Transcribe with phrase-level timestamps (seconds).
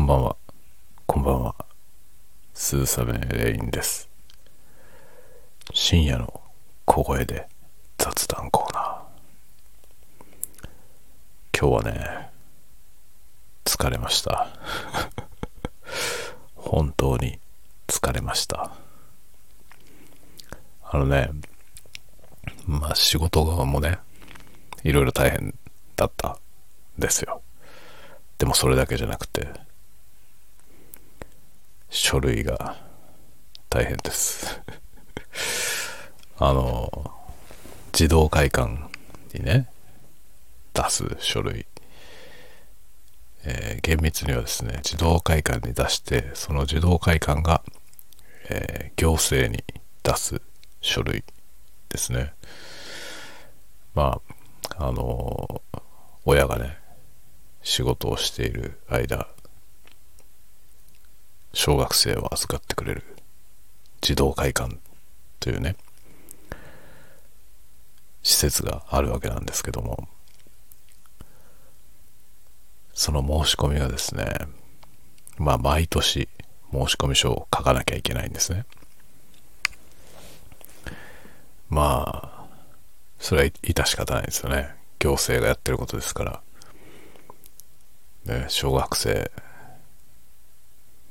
[0.00, 0.36] こんばんは。
[1.06, 1.54] こんばんは。
[2.54, 4.08] スーサメレインです。
[5.74, 6.40] 深夜の
[6.86, 7.46] 小声で
[7.98, 9.02] 雑談コーナー。
[11.60, 12.30] 今日はね、
[13.66, 14.48] 疲れました。
[16.56, 17.38] 本当に
[17.86, 18.72] 疲れました。
[20.82, 21.30] あのね、
[22.64, 23.98] まあ仕事側もね、
[24.82, 25.54] いろいろ大変
[25.94, 26.38] だった
[26.98, 27.42] ですよ。
[28.38, 29.68] でもそれだけじゃなくて、
[31.90, 32.76] 書類が
[33.68, 34.60] 大変です。
[36.38, 37.12] あの、
[37.92, 38.88] 自動会館
[39.34, 39.68] にね、
[40.72, 41.66] 出す書類。
[43.42, 47.62] えー厳密にはですね、自動会館に出して、その自動会館が、
[48.48, 49.64] えー行政に
[50.02, 50.40] 出す
[50.80, 51.24] 書類
[51.88, 52.34] ですね。
[53.94, 54.20] ま
[54.78, 55.62] あ、あの
[56.24, 56.78] 親がね、
[57.62, 59.26] 仕事をしている間、
[61.52, 63.02] 小学生を預かってくれる
[64.00, 64.78] 児童会館
[65.40, 65.76] というね、
[68.22, 70.08] 施設があるわけなんですけども、
[72.94, 74.26] その申し込みがですね、
[75.38, 76.28] まあ毎年
[76.72, 78.64] 申し込み書を書かなきゃいけないんですね。
[81.68, 82.46] まあ、
[83.18, 84.74] それは致し方ないですよね。
[84.98, 86.42] 行政がやってることですから。
[88.24, 89.30] ね、小学生、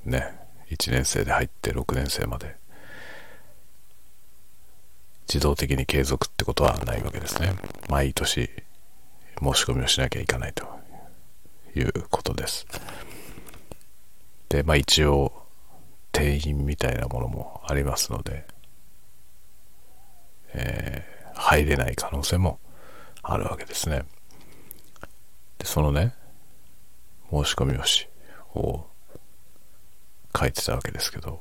[0.10, 0.38] ね、
[0.70, 2.56] 1年生で入って6年生まで、
[5.28, 7.54] 自動的に継続ってことはないわけですね。
[7.88, 8.50] 毎年
[9.40, 10.66] 申し込みをしなきゃいけないと
[11.76, 12.66] いうことです。
[14.50, 15.32] で、まあ一応、
[16.12, 18.46] 定員みたいなものもありますので、
[20.54, 22.60] えー入れない可能性も
[23.24, 24.04] あるわけですね。
[25.58, 26.14] で、そのね、
[27.32, 28.86] 申し込み用紙を
[30.38, 31.40] 書いてたわけですけど、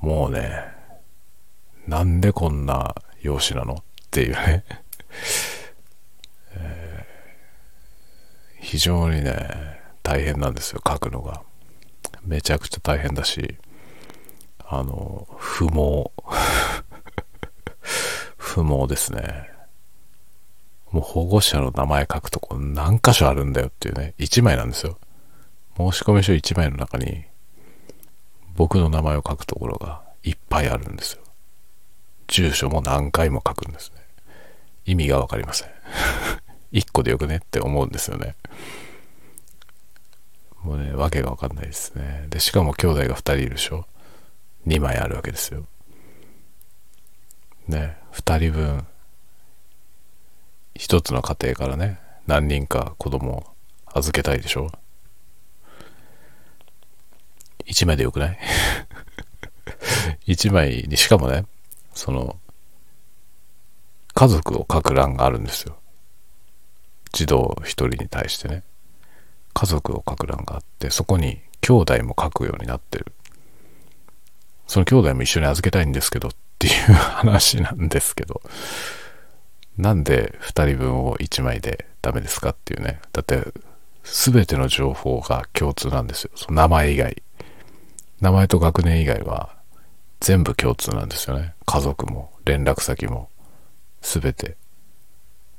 [0.00, 0.52] もうね、
[1.86, 3.76] なんでこんな用紙なのっ
[4.10, 4.64] ていうね、
[8.60, 11.42] 非常にね、大変なんですよ、書くのが。
[12.24, 13.56] めちゃくちゃ大変だし、
[14.58, 16.10] あの、不毛。
[18.36, 19.50] 不毛ですね。
[20.90, 24.98] もう保護者の名前書くとこ何箇所あるんだよっていうね、1枚なんですよ。
[25.76, 27.24] 申込書1枚の中に
[28.54, 31.22] 僕の名前を書くところがいっぱいあるんですよ。
[32.28, 34.02] 住所も何回も書くんですね。
[34.84, 35.68] 意味がわかりません。
[36.72, 38.36] 1個でよくねって思うんですよね。
[40.62, 42.26] もうね、わけがわかんないですね。
[42.28, 43.86] で、しかも兄弟が2人いるでしょ
[44.66, 45.66] ?2 枚あるわけですよ。
[47.66, 48.86] ね、2人分、
[50.74, 53.46] 一つの家庭からね、何人か子供を
[53.86, 54.70] 預けたいでしょ
[57.72, 58.38] ?1 枚でよくない
[60.28, 61.46] ?1 枚にしかもね、
[61.94, 62.36] その、
[64.14, 65.76] 家族を書く欄があるんですよ。
[67.12, 68.62] 児童1人に対してね。
[69.54, 73.12] 家族を書く欄があって、そこに兄弟も書くようになってる。
[74.66, 78.40] その兄弟も一緒に預けたいんですけどっていう話なんですけど、
[79.76, 83.00] なんで2人分を1枚でダメですかっていうね。
[83.12, 83.52] だって、
[84.04, 86.30] 全ての情報が共通なんですよ。
[86.34, 87.22] その名前以外。
[88.22, 89.56] 名前と学年以外は
[90.20, 91.54] 全部共通なんですよね。
[91.66, 93.28] 家族も連絡先も
[94.00, 94.56] 全て。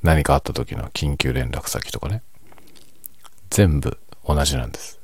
[0.02, 2.24] 何かあった時の緊急連絡先とかね。
[3.50, 4.98] 全部同じなんです。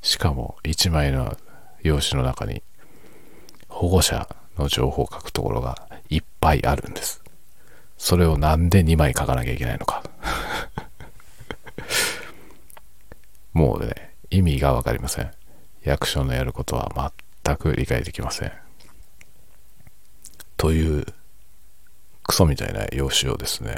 [0.00, 1.36] しかも1枚の
[1.82, 2.62] 用紙の中に
[3.68, 4.26] 保護者
[4.56, 7.22] の情報を書くところがいっぱいあるんです。
[7.98, 10.02] それをなんで2枚書かなきゃいけないのか。
[13.52, 15.37] もうね、意味がわかりません。
[15.88, 17.12] 役所のやることは
[17.44, 18.52] 全く理解できません。
[20.56, 21.06] という、
[22.24, 23.74] クソみたいな用紙をですね、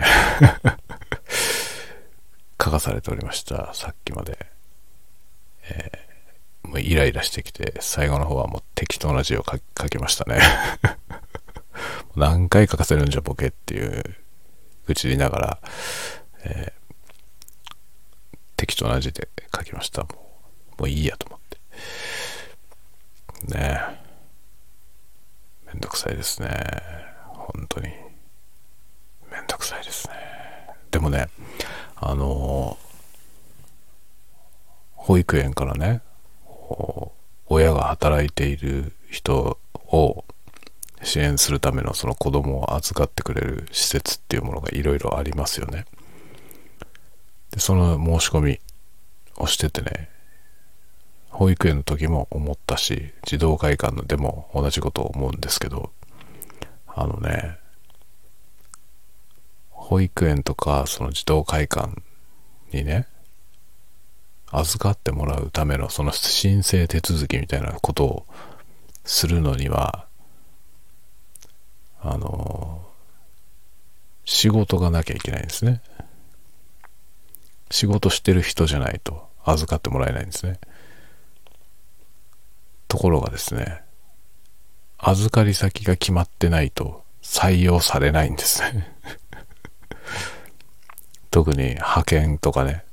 [2.62, 3.72] 書かされておりました。
[3.74, 4.46] さっきまで。
[5.62, 6.10] えー
[6.62, 10.40] もうイライラしてきて、最後の方はもう適当な字を書き書きましたね。
[12.14, 14.16] 何回書かせるんじゃボケっていう
[14.86, 15.58] 愚痴りながら、
[16.44, 16.80] えー
[18.56, 20.02] 適当な字で書きました。
[20.02, 20.08] も
[20.78, 21.39] うもういいやと思って。
[23.52, 23.80] ね。
[25.66, 26.48] めんどくさいですね。
[27.26, 27.88] 本当に。
[29.30, 30.14] めんどくさいですね。
[30.90, 31.28] でもね、
[31.96, 32.76] あの
[34.94, 36.02] 保育園からね、
[37.46, 40.24] 親が働いている人を
[41.02, 45.86] 支援するためのその子供を預かってくれる施設っていうものがいろいろありますよね。
[47.50, 48.60] で、その申し込み
[49.36, 50.08] をしててね
[51.40, 55.90] 保育園の時も思ったし児童会館でも同じことを思うんですけど
[56.86, 57.56] あのね
[59.70, 61.92] 保育園とかその児童会館
[62.74, 63.06] にね
[64.50, 68.26] 預かってもらうためのその申請手続きみたいなことを
[69.06, 70.04] するのには
[72.02, 72.86] あの
[74.26, 75.80] 仕事がなきゃいけないんですね。
[77.70, 80.60] 仕事してる人じゃないと預かってもらえないんですね。
[82.90, 83.82] ところがですね
[84.98, 88.96] 預かり先が決まってないと採用されないんですね。
[91.30, 92.84] 特に派遣とかね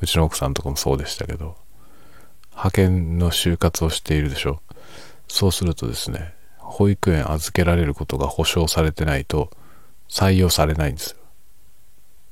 [0.00, 1.56] うちの奥さんとかもそうでしたけど
[2.50, 4.60] 派遣の就活をしているでしょ。
[5.28, 9.50] そうするとですね保育園預けられることが保証されてないと
[10.08, 11.16] 採用されないんですよ。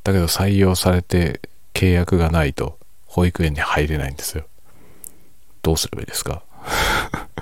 [0.03, 1.41] だけど採用されて
[1.73, 4.45] 契約がないと保育園に入れないんですよ。
[5.63, 6.43] どうすればいいですか？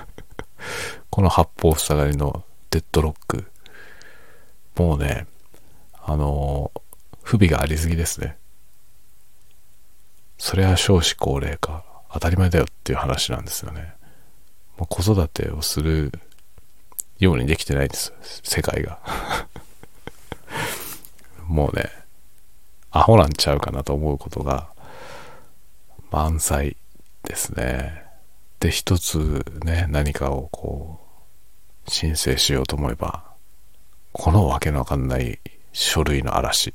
[1.09, 3.51] この八方塞がりのデッドロック。
[4.77, 5.27] もうね
[6.03, 6.71] あの
[7.23, 8.37] 不備がありすぎですね。
[10.37, 13.93] それは少子高齢化当たり前だよっていう話なんですよね。
[14.77, 16.11] もう子育てをする
[17.19, 18.13] ようにできてないんです
[18.43, 18.99] 世界が。
[21.45, 21.89] もうね
[22.91, 24.69] アホなんちゃうかなと思うことが
[26.11, 26.75] 満載
[27.23, 28.00] ですね。
[28.61, 30.99] で一つね何かをこ
[31.87, 33.23] う申請しようと思えば
[34.13, 35.39] このわけのわかんない
[35.73, 36.73] 書類の嵐。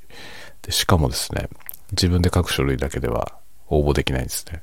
[0.62, 1.48] でしかもですね
[1.92, 3.38] 自分で書く書類だけでは
[3.68, 4.62] 応募できないんですね。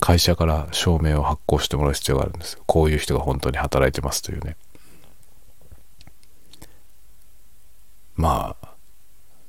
[0.00, 2.64] 会社から証明を発行してもらう必要があるんですよ。
[2.66, 4.56] こういう人が本当に働いてますというね。
[8.16, 8.68] まあ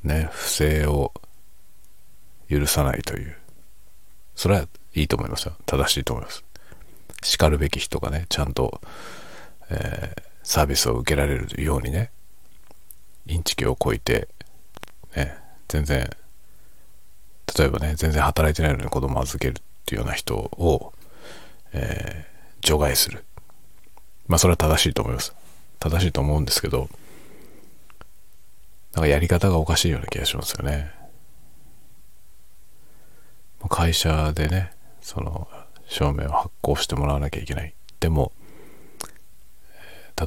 [0.03, 1.13] ね不正を
[2.47, 3.35] 許さないという。
[4.35, 5.55] それはいいと思いますよ。
[5.65, 6.45] 正しいと思います。
[7.25, 8.79] しかるべき人がねちゃんと、
[9.69, 12.11] えー、サービスを受けられるようにね
[13.25, 14.27] インチキを超えて
[15.15, 15.35] ね
[15.67, 16.09] 全然
[17.57, 20.93] 例えばね全然働いてないのに子供預けるっていうような人を、
[21.73, 23.23] えー、除外する。
[24.27, 25.35] まあそれは正しいと思います。
[25.79, 26.89] 正しいと思うんですけど
[28.93, 30.91] なんかやり方がおかしいような気がしますよね。
[33.67, 35.47] 会社でねその
[35.87, 37.73] 証明を発行してもらわなきゃいけない。
[37.99, 38.31] でも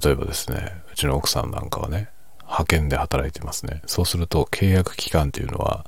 [0.02, 2.10] 例えばですねうちの奥さんなんかはね
[2.42, 3.82] 派遣で働いてますね。
[3.86, 5.86] そうすると契約期間っていうのは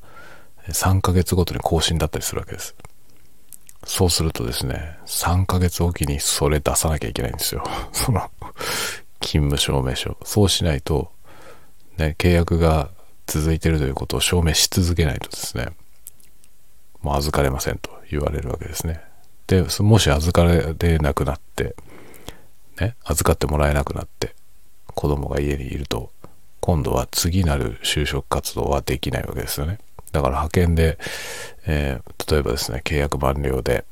[0.69, 2.75] 3ヶ月ごとに更新だったりするわけです。
[3.85, 7.65] そうするとですね3ヶ月おきにそれ出さなきゃいけないんですよ。
[7.93, 8.31] その
[9.21, 10.17] 勤務証明書。
[10.25, 11.13] そうしないと
[11.97, 12.91] ね契約が
[13.27, 15.69] 続いてるということを証明し続けないとですね
[17.01, 19.01] もう預かれませんと言われるわけですね。
[19.51, 21.75] で、もし預かれなくなって、
[22.81, 24.37] ね、預かってもらえなくなって、
[24.87, 26.13] 子供が家にいると、
[26.61, 29.81] 今度は次なる就職活動はできないわけですよね。
[30.13, 30.99] だから派遣で、
[31.67, 33.85] えー、例えばですね、契約満了で、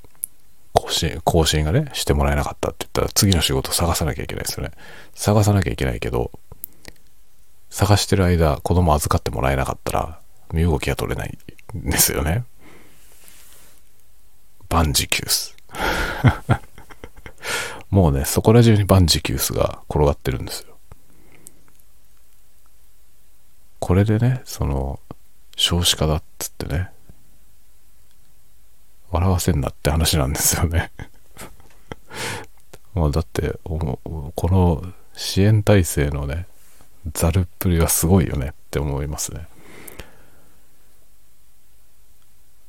[0.74, 4.70] 更新、更新がね、してもらえなかったって言ったら、次の仕事を探さなきゃいけないですよね。
[5.16, 6.30] 探さなきゃいけないけど、
[7.68, 10.20] 探してる間、子供預かってもらえなかったら、
[10.52, 11.36] 身動きが取れない
[11.76, 12.44] んですよね。
[14.68, 15.56] バンジキュース。
[17.90, 20.76] もうね、そこら中にバンジキュースが転がってるんですよ。
[23.78, 25.00] これでね、その、
[25.56, 26.90] 少子化だっつってね、
[29.10, 30.92] 笑わせんなって話なんですよね。
[32.92, 33.98] もうだって、こ
[34.34, 36.46] の支援体制のね、
[37.14, 39.46] ざるっぷりはすごいよねって思いますね。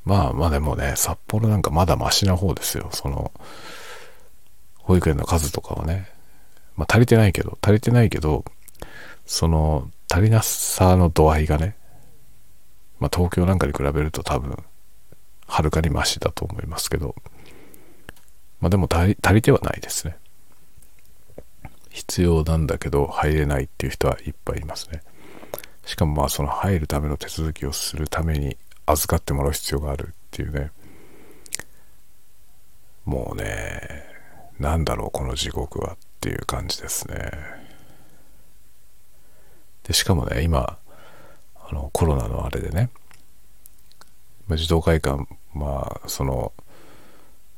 [0.06, 2.90] まあまあでもね、札幌なんかまだマシな方ですよ。
[2.92, 3.32] その、
[4.78, 6.10] 保育園の数とかはね。
[6.76, 8.46] まあ足りてないけど、足りてないけど、
[9.26, 11.76] その足りなさの度合いがね、
[13.00, 14.58] まあ東京なんかに比べると多分、
[15.48, 17.16] はるかにマシだと思いますけど、
[18.60, 20.18] まあでも足り足りてはないですね。
[21.90, 25.02] 必要なんだけど入れないっていう人はいっぱいいますね。
[25.86, 28.58] しかもまあその入るための手続きをするために
[28.92, 30.72] 預かってもらう必要があるっていうね。
[33.06, 34.04] もうね
[34.60, 37.32] なんだろうこの地獄はっていう感じですね。
[39.84, 40.78] でしかもね今
[41.56, 42.90] あのコロナのあれでね
[44.56, 46.52] 児童会館まあその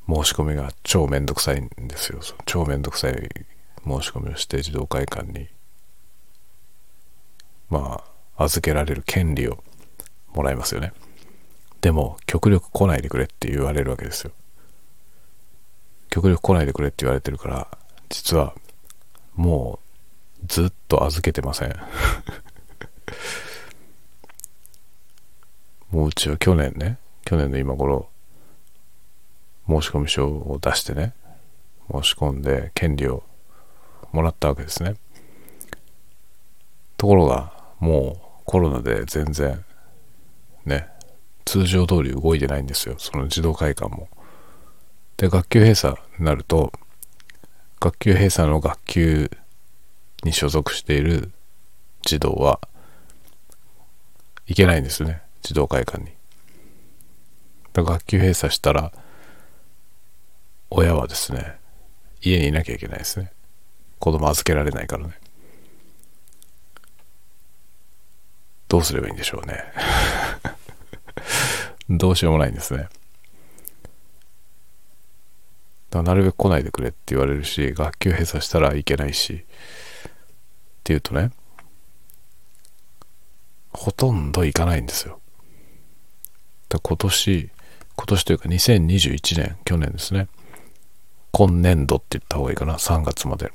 [0.08, 2.20] 申し込みが超めんどくさいんですよ。
[2.46, 5.48] 超めんどくさい申し込みをして児童会館に
[7.70, 8.04] ま
[8.38, 9.64] あ預けられる権利を
[10.34, 10.94] もらいますよね。
[11.82, 14.32] でも極力来ないでくれって言われるわけですよ。
[16.10, 17.68] 極力来ないでくれって言われてるから
[18.10, 18.54] 実は
[19.36, 19.80] も
[20.44, 21.76] うずっと預けてません。
[25.90, 28.08] もううちは去年ね去年の今頃
[29.68, 31.14] 申込書を出してね
[31.92, 33.24] 申し込んで権利を
[34.12, 34.96] もらったわけですね。
[36.98, 39.66] ところがもうコロナで全然
[40.66, 40.88] ね
[41.46, 42.96] 通常通り動いてないんですよ。
[42.98, 44.10] その児童会館も。
[45.18, 46.74] で学級閉鎖になると
[47.80, 49.32] 学級閉鎖の学級
[50.24, 51.32] に所属している
[52.04, 52.60] 児童は
[54.48, 55.22] 行けないんですね。
[55.42, 56.12] 児童会館に。
[57.74, 58.92] 学級閉鎖したら
[60.70, 61.56] 親はですね
[62.22, 63.32] 家にいなきゃいけないですね。
[64.00, 65.14] 子供預けられないからね。
[68.68, 69.64] どうすればいいんでしょうね。
[71.90, 72.88] どうしようもないんですね。
[75.90, 80.12] だなるべく来ないでくれって言われるし学級閉鎖したらいけないしっ
[80.84, 81.32] ていうとね
[83.74, 85.20] ほとんど行かないんですよ。
[86.70, 87.50] だ今年
[87.96, 90.28] 今年というか2021年去年ですね。
[91.32, 93.52] 今年度って言った方がいいかな3月まで。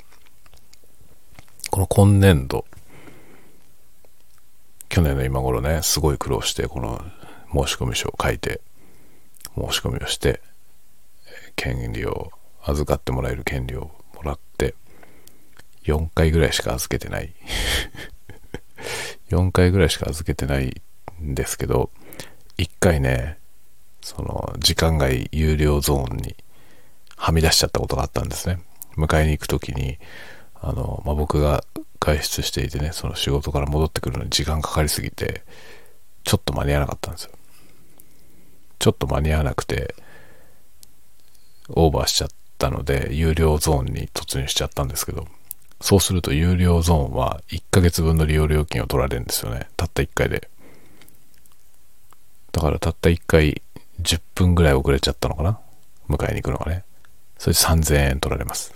[1.71, 2.65] この今年度
[4.89, 7.05] 去年の今頃ねすごい苦労してこの
[7.65, 8.61] 申込書を書いて
[9.55, 10.41] 申し込みをして
[11.55, 12.31] 権利を
[12.63, 14.75] 預かってもらえる権利をもらって
[15.85, 17.33] 4回ぐらいしか預けてない。
[19.31, 20.83] 4回ぐらいしか預けてない
[21.21, 21.91] んですけど
[22.59, 23.39] 1回ね
[24.01, 26.37] その時間外有料ゾーンに
[27.17, 28.61] はみ出しちゃったことがあったんですね。
[28.97, 29.99] 迎えに行く時に
[30.55, 31.65] あの、まあ、僕が
[32.01, 35.43] 外出していてねその仕事から戻ってくるのに時間かかりすぎて
[36.25, 37.33] ちょっと間に合わなかったんですよ。
[38.79, 39.95] ちょっと間に合わなくて
[41.71, 42.29] オーバーしちゃっ
[42.59, 45.27] たので有料ゾーンに突入しちゃったんですけど
[45.81, 49.69] そうすると有料ゾーンは1ヶ月分の利用料金を取られるんですよね。
[49.77, 50.49] たった1回で。
[52.53, 53.61] だからたった1回
[54.01, 55.59] 10分ぐらい遅れちゃったのかな？
[56.09, 56.85] 迎えに行くのがね。
[57.37, 58.73] それで3000円取られます。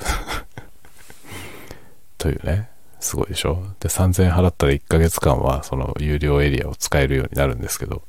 [2.18, 2.68] というね。
[3.00, 3.64] すごいでしょ？
[3.80, 8.02] で3000円払ったら1ヶ月間はその有料エリアを使えるようになるんですけど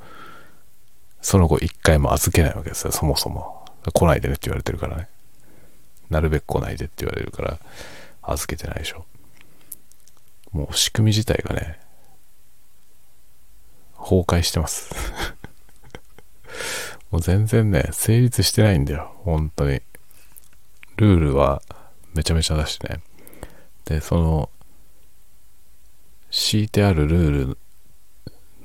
[1.22, 2.92] その後1回も預けないわけですよ。
[2.92, 3.66] そもそも。
[3.94, 5.08] 来ないでねって言われてるからね。
[6.10, 7.60] なるべく来ないでって言われるから
[8.22, 9.06] 預けてないでしょ。
[10.52, 11.80] もう仕組み自体がね
[13.98, 14.94] 崩壊してます。
[17.12, 19.14] もう全然ね成立してないんだよ。
[19.24, 19.82] 本当に。
[20.98, 21.62] ルールは
[22.14, 23.02] めちゃめちゃだしね。
[23.86, 24.50] でその
[26.30, 27.58] 敷いてあるルール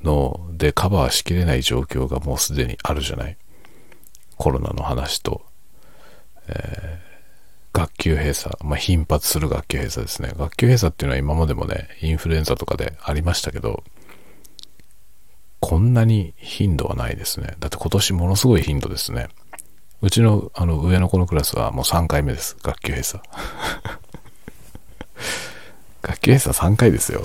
[0.07, 3.37] のでカバーしきれない状況がもうすでにあるじゃない？
[4.37, 5.43] コロナの話と、
[6.47, 10.31] えー、学級閉鎖、まあ、頻発する学級閉鎖ですね。
[10.37, 13.83] 学級閉鎖っていうのは今までもねインフルエンザとかでありましたけど
[15.59, 17.55] こんなに頻度はないですね。
[17.59, 19.27] だって今年ものすごい頻度ですね。
[20.01, 22.55] うちのあの上の子のクラスはもう3回目です。
[22.61, 23.21] 学級閉鎖。
[26.03, 27.23] 学級閉鎖3回ですよ。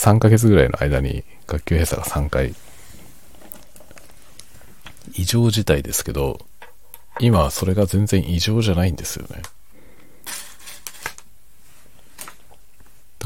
[0.00, 2.54] 3ヶ月ぐらいの間に学級閉鎖が3回。
[5.12, 6.40] 異常事態ですけど
[7.18, 9.42] 今はそれが全然異常じゃないんですよね。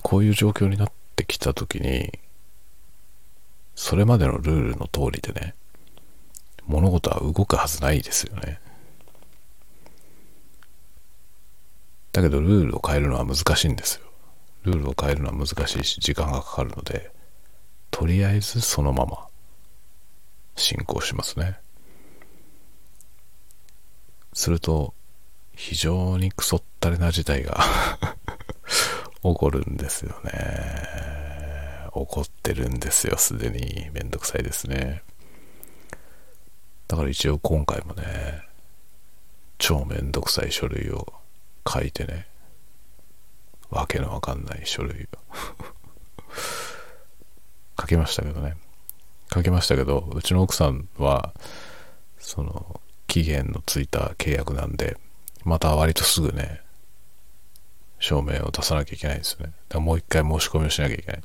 [0.03, 2.13] こういう状況になってきた時に
[3.77, 5.55] それまでのルールの通りでね
[6.67, 8.59] 物事は動くはずないですよね。
[12.11, 14.14] だけどルールを変えるのは難しいんですよ。
[14.65, 17.11] ルールを変えるのは難しいし時間がかかるので
[17.91, 19.27] とりあえずそのまま
[20.57, 21.59] 進行しますね。
[24.33, 24.95] すると
[25.55, 27.65] 非常にクソったれな事態が
[29.23, 30.33] 起こるんですよね。
[31.87, 33.17] 起こってるんですよ。
[33.17, 33.91] すでに。
[33.93, 35.03] めんどくさいですね。
[36.89, 38.43] だから一応今回もね
[39.59, 41.13] 超めんどくさい書類を
[41.67, 42.27] 書いてね
[43.75, 45.07] わけのわかんない書類を。
[47.81, 48.57] 書きましたけどね。
[49.33, 51.35] 書きましたけどうちの奥さんは
[52.19, 54.97] その期限のついた契約なんで
[55.45, 56.61] また割とすぐね
[57.99, 59.47] 証明を出さなきゃいけないんですよね。
[59.47, 61.23] だからもう一回申し込みをしなきゃいけない。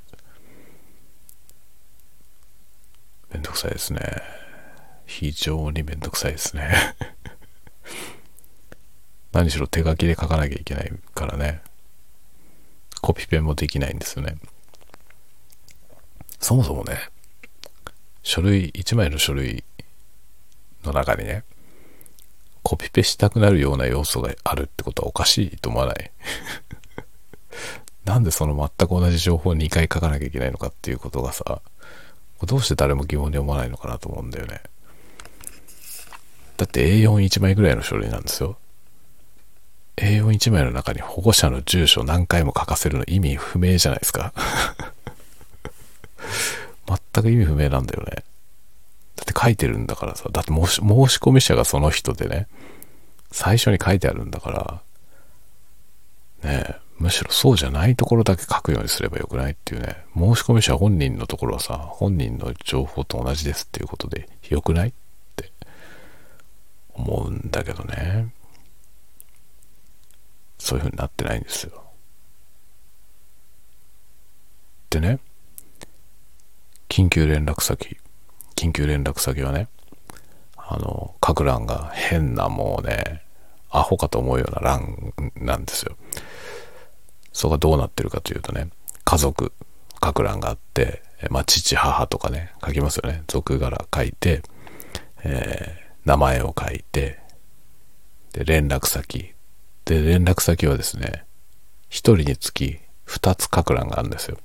[3.33, 3.99] めんどくさいですね。
[5.05, 6.95] 非常にめんどくさいですね。
[9.33, 11.61] 何しろ手書きで書かなきゃいけないからね。
[13.01, 14.37] コピペもできないんですよね。
[16.39, 16.97] そもそもね、
[18.23, 19.63] 書類、1枚の書類
[20.83, 21.43] の中にね、
[22.63, 26.11] コピペしたくなるような要素があるってことはおかしいと思わない？
[28.05, 31.61] なんでその全く同じ情報を2回書かなきゃいけないのかっていうことがさ、
[32.45, 34.61] どうして誰も疑問に思わないのかなと思うんだよね。
[36.57, 38.57] だって A41 枚ぐらいの書類なんですよ。
[39.99, 44.33] A41 枚の中に保護者の住所何回も書かせるの意味不明じゃないですか。
[46.87, 48.23] 全く意味不明なんだよね。
[49.15, 52.47] だって書いてるんだからさ、だって申し込み者がその人でね、
[53.31, 54.81] 最初に書いてあるんだか
[56.43, 64.91] ら、ねえ、むしろそうじゃないところだけ書くようにすればよくないっていうね、申し込み者本人のところはさ、本人の情報と同じですっていうことでよくないっ
[65.35, 65.51] て
[66.93, 68.38] 思うんだけどね。
[70.59, 71.83] そういう風になってないんですよ。
[74.89, 75.19] でね、
[76.89, 77.97] 緊急連絡先。
[78.55, 79.67] 緊急連絡先はね、
[80.57, 83.23] あの、書く欄が変なもうね、
[83.71, 85.95] アホかと思うような欄なんですよ。
[87.31, 88.69] そこがどうなってるかというとね、
[89.05, 89.53] 家族
[90.03, 93.23] 書く欄があって、まあ、父、母とかね、書きますよね。
[93.27, 94.41] 俗柄書いて、
[95.23, 97.19] えー、名前を書いて、
[98.33, 99.33] で、連絡先。
[99.89, 101.25] で、連絡先はですね、
[101.89, 104.37] 一人につき二つ書く欄があるんですよ。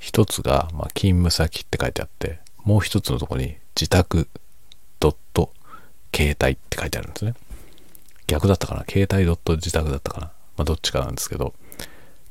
[0.00, 4.26] 一つが、ま、勤務先って書いてあって、もう一つのとこに自宅
[4.98, 5.52] ドット
[6.12, 7.34] 携帯って書いてあるんですね。
[8.26, 8.84] 逆だったかな？
[8.90, 10.26] 携帯ドット自宅だったかな？
[10.56, 11.54] まあ、どっちかなんですけど、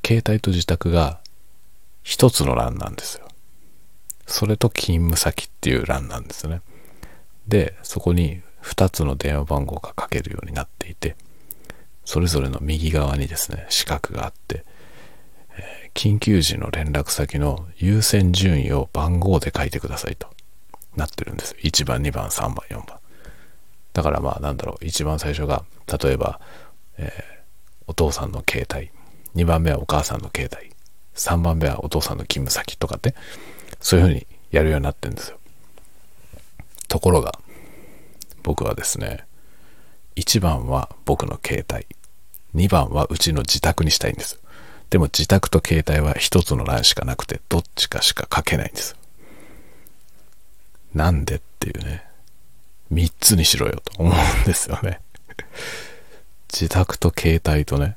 [0.05, 1.21] 携帯と自宅が
[2.03, 3.29] 一つの欄なんですよ。
[4.27, 6.59] それと勤務先っていう欄なんですね。
[7.47, 11.15] で、そこに2つの電話番号が書けるようになっていて、
[12.05, 14.65] それぞれの右側にですね、四角があって、
[15.93, 20.27] 緊急時の連絡先の優先順位を番号で書いてくださいと
[20.95, 21.55] なってるんです。
[21.61, 22.99] 1番、2番、3番、4番。
[23.93, 25.63] だからまあなんだろう、一番最初が、
[26.01, 26.39] 例えば、
[26.97, 27.11] えー、
[27.87, 28.91] お父さんの携帯、
[29.35, 30.71] 2番目はお母さんの携帯、
[31.15, 33.15] 3番目はお父さんの勤務先とかって、
[33.79, 35.37] そういうふうにやるようになってるんですよ。
[36.87, 37.37] ところが、
[38.43, 39.25] 僕はですね、
[40.15, 41.85] 1番は僕の携帯、
[42.55, 44.39] 2番はうちの自宅にしたいんです。
[44.89, 48.95] でも自宅と携帯は一つの欄しかなくて、どっちかしか書けないんです。
[50.93, 52.11] なんでっていうね。
[52.91, 54.99] 三つにしろよと思うんですよね。
[56.51, 57.95] 自宅と携帯とね、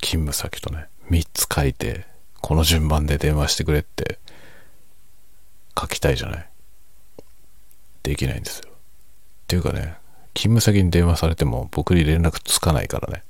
[0.00, 2.06] 勤務先とね、三つ書いて、
[2.40, 4.20] この順番で電話してくれって
[5.78, 6.48] 書きたいじゃない。
[8.04, 8.70] できないんですよ。
[8.70, 8.72] っ
[9.48, 9.96] ていうかね、
[10.34, 13.22] 勤務先に電話されても僕に連絡つかないからね。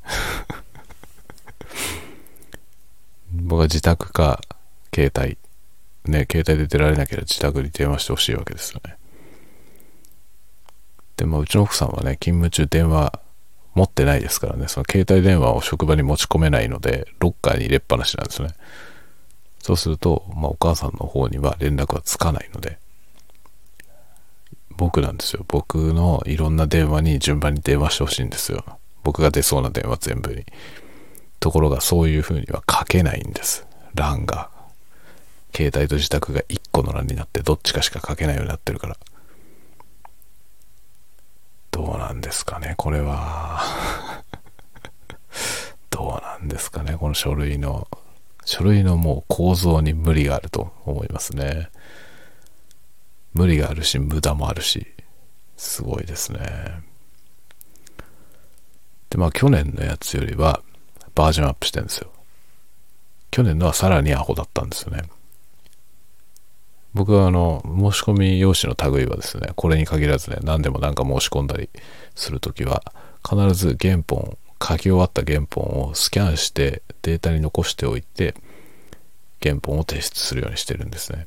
[3.33, 4.41] 僕は自宅か
[4.95, 5.39] 携帯。
[6.07, 8.97] ね携帯で出られなければ自宅に電話してほしいわけですよね。
[11.17, 13.21] でもうちの奥さんはね勤務中電話
[13.75, 14.69] 持ってないですからね。
[14.69, 18.49] その携帯電話を職場に持ち込めないのでロッカーに入れっぱなしなんですね。
[19.61, 22.79] そうすると、まあ、お母さんの方には連絡はつかないので
[24.81, 25.45] 僕なんですよ。
[25.47, 28.65] 僕のいろんな電話に順番に電話してほしいんですよ。
[29.03, 30.47] 僕が出そうな電話全部に。
[31.39, 33.67] ところがそういう風には書けないんです。
[33.95, 34.49] 欄が。
[35.55, 38.97] 携帯と自宅が1個の欄になってどっちかしか書けないようになってるから。
[41.71, 43.63] どうなんですかね、これは。
[45.91, 47.87] どうなんですかね、この書類の、
[48.47, 51.69] 書類のもう構造に無理があると思いますね。
[53.35, 54.87] 無理があるし、無駄もあるし、
[55.57, 56.41] すごいですね。
[59.11, 60.63] で、まあ去年のやつよりは
[61.15, 62.11] バージョンアップしてるんですよ。
[63.31, 65.03] 去年のはさらにアホだったんですよね。
[66.93, 71.69] 僕はあの、申し込み用紙の類はですね、これに限らずね、何でもなんか申し込んだり
[72.17, 72.83] するときは、
[73.29, 78.35] 必ず原本、書き終わった原本をスキャンしてデータに残しておいて、
[79.43, 81.27] 原本を提出するようにしてるんですね。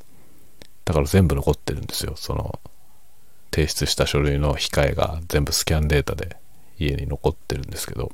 [0.85, 2.13] だから全部残ってるんですよ。
[2.15, 2.59] その、
[3.51, 6.37] 提出した書類の控えが全部スキャンデータで
[6.79, 8.11] 家に残ってるんですけど、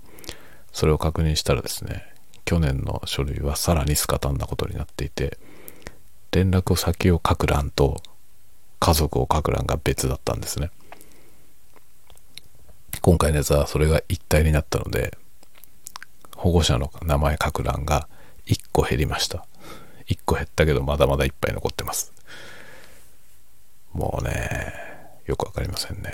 [0.72, 2.06] それを確認したらですね、
[2.46, 5.38] 去年の書類はさらにスカタンなことになっていて、
[6.32, 8.02] 連絡先を書く欄と
[8.80, 10.72] 家族を書く欄が別だったんですね。
[13.02, 15.18] 今回のやつはそれが一体になったので、
[16.36, 18.08] 保護者の名前書く欄が
[18.46, 19.46] 1個減りました。
[20.08, 22.14] 1個減ったけどまだまだいっぱい残ってます。
[23.94, 24.74] もうね、
[25.26, 26.14] よくわかりませんね。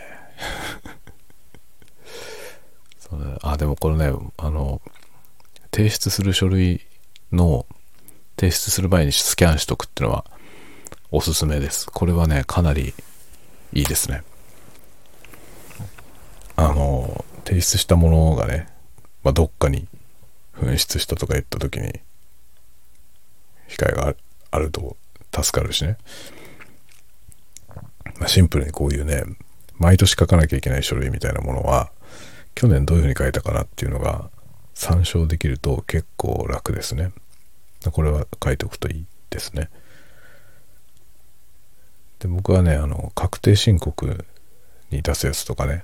[3.00, 4.82] そあ、でもこれね、あの、
[5.72, 6.86] 提出する書類
[7.32, 7.66] の
[8.38, 10.26] 提出する前にスキャンしとくっていうのは
[11.12, 11.88] おすすめです。
[11.92, 12.94] これはね、かなり
[13.74, 14.24] いいですね。
[16.56, 18.68] あの、提出したものがね、
[19.24, 19.88] まあ、どっかに
[20.56, 22.02] 紛失したとか言った時に、
[23.68, 24.16] 控えが
[24.52, 24.96] あると
[25.34, 25.98] 助かるしね。
[28.28, 29.24] シンプルにこういうね、
[29.78, 31.92] 毎年書かなきゃいけない書類みたいなものは、
[32.54, 34.30] 去年どういうふうに書いたかなっていうのが
[34.74, 37.12] 参照できると結構楽ですね。
[37.92, 39.70] これは書いておくといいですね。
[42.20, 44.26] で僕はね、あの、確定申告
[44.90, 45.84] に出すやつとかね、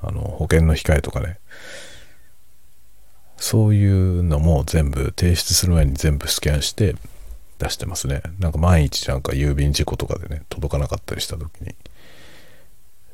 [0.00, 1.38] あの、保険の控えとかね、
[3.36, 6.96] そういうのも全部提出する前に全部スキャンして
[7.58, 8.22] 出してますね。
[8.38, 11.74] なんか毎日なんか郵便事故とかでね、届かなかったりした時に、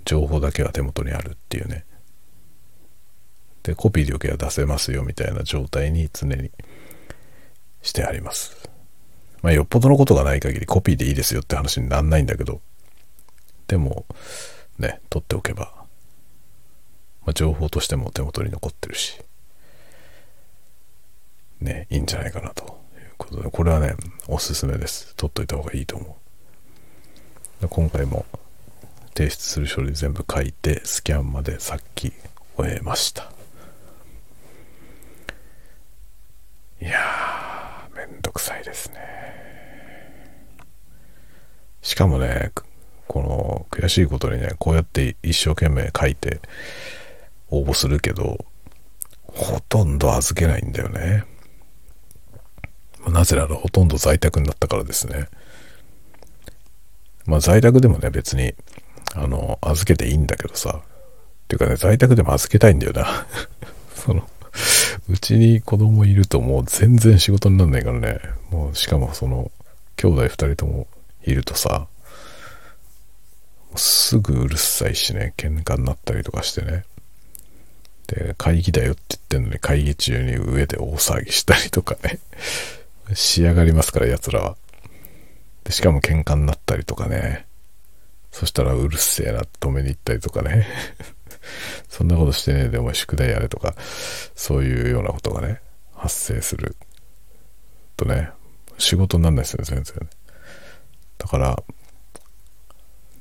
[0.04, 1.84] 情報だけは手元にあるっていうね。
[3.62, 6.50] で、コピーでよけは出せますよみたいな状態に常に
[7.82, 8.68] してあります。
[9.42, 12.60] まあ、よっぽどのことがない限りコピーでいいですよって話になんないんだけど、
[13.66, 14.04] でも、
[14.78, 15.72] ね、取っておけば、
[17.24, 19.18] まあ、情報としても手元に残ってるし、
[21.60, 22.83] ね、いいんじゃないかなと
[23.24, 23.94] ことで、これはね、
[24.28, 25.14] おすすめです。
[25.16, 26.18] 取っといた方がいいと思
[27.62, 27.68] う。
[27.68, 28.26] 今回も
[29.14, 32.12] 提出する書類全部書いて、スキャンまでさっき
[32.56, 33.30] 終えました。
[36.80, 38.98] いやー、めんどくさいですね。
[41.80, 42.52] しかもね、
[43.06, 46.40] この悔しいことにね、こうやって一生懸命書いて
[47.48, 48.44] 応募するけど、
[49.26, 51.24] ほとんど預けないんだよね。
[53.10, 55.28] なぜならほとんど在宅になったからですね。
[57.26, 58.54] まあ在宅でもね、別に、
[59.14, 60.80] あの、預けていいんだけどさ。
[60.80, 63.26] っていうかね、在宅でも預けたいんだよな。
[63.94, 64.28] その、
[65.08, 68.20] うちに子供いるともう全然仕事になんないからね。
[68.50, 69.50] もう、しかもその、
[69.96, 70.86] 兄弟二人とも
[71.24, 71.86] いるとさ、
[73.76, 76.84] すぐうるさいしね、喧嘩になったりとかしてね。
[78.06, 82.18] で、会議だよって言ってんのに会議中に上で大騒ぎしたりとかね。
[83.12, 84.56] 仕上がりますから、奴らは。
[85.64, 87.46] で、しかも喧嘩になったりとかね。
[88.30, 90.66] そしたらうるせえな止めに行ったりとかね。
[91.88, 93.74] そんなことしてねえでお前宿題やれとか、
[94.34, 95.60] そういうようなことがね、
[95.94, 96.76] 発生する
[97.96, 98.30] とね、
[98.78, 100.08] 仕事になんないですよね、全然。
[101.18, 101.62] だから、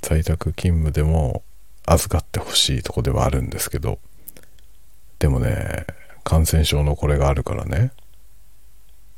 [0.01, 1.43] 在宅勤務でも
[1.85, 3.99] 預かってほしいとこではあるんですけど、
[5.19, 5.85] でもね、
[6.23, 7.91] 感染症のこれがあるからね、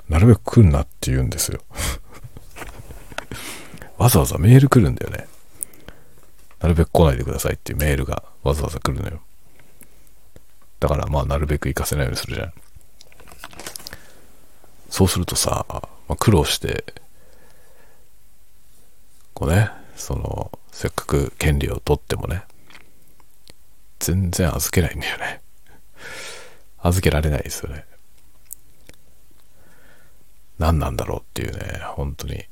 [0.09, 1.61] なるべく来んなって言うんですよ。
[3.97, 5.27] わざわざメール来るんだよね。
[6.59, 9.21] なるべく来ないでくださいっていうメールがわざわざ来るのよ。
[10.79, 12.53] だからまあなるべく行かせないようにするじゃん。
[14.89, 16.85] そうするとさ、まあ、苦労して、
[19.33, 22.43] こうね、その、せっかく権利を取ってもね、
[23.99, 25.41] 全然預けないんだよね。
[26.79, 27.85] 預けられないですよね。
[30.57, 32.45] 何なんだろうっていうね、本当に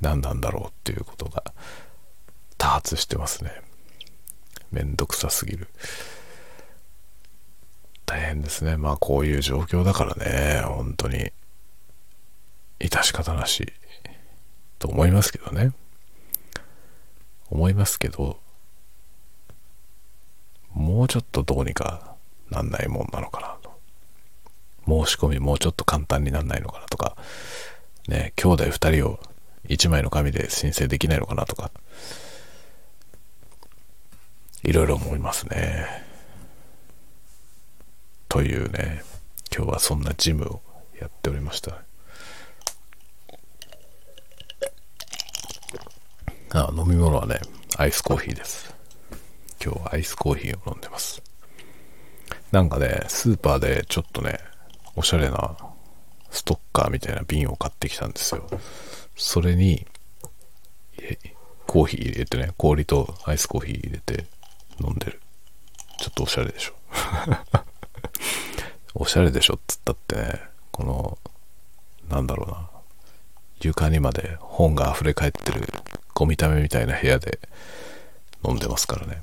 [0.00, 1.44] 何なんだろうっていうことが
[2.58, 3.52] 多発してますね。
[4.72, 5.68] めんどくさすぎる。
[8.04, 8.76] 大変ですね。
[8.76, 11.32] まあこういう状況だからね、本当に
[12.78, 13.72] 致し方なし
[14.78, 15.72] と思いますけどね。
[17.50, 18.40] 思いますけど、
[20.72, 22.16] もうちょっとどうにか
[22.50, 23.55] なんないもんなのかな。
[24.86, 27.16] 申し込みもうちょっと簡単になんないのかなとか、
[28.08, 29.18] ね、兄弟2人を
[29.68, 31.70] 1枚の紙で申請できないのかなとか、
[34.62, 35.86] いろいろ思いますね。
[38.28, 39.02] というね、
[39.54, 40.60] 今日はそんなジムを
[41.00, 41.82] やっておりました。
[46.50, 47.40] あ飲み物はね、
[47.76, 48.74] アイスコーヒーです。
[49.62, 51.22] 今日はアイスコーヒーを飲んでます。
[52.52, 54.38] なんかね、スーパーでちょっとね、
[54.96, 55.56] おしゃれな
[56.30, 58.48] ストッカーみたいな瓶を買ってきたんですよ。
[59.14, 59.86] それに、
[61.66, 64.26] コーヒー入れてね、氷とアイスコーヒー入れて
[64.80, 65.20] 飲んでる。
[65.98, 66.74] ちょっとおしゃれでしょ。
[68.94, 70.40] おしゃれでしょっつったってね、
[70.72, 71.18] この、
[72.08, 72.70] なんだろうな、
[73.60, 75.66] 床にまで本が溢れ返ってる
[76.14, 77.38] ゴミためみたいな部屋で
[78.46, 79.22] 飲んでますからね。